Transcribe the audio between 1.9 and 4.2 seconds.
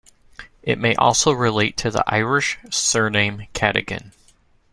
the Irish surname "Cadigan".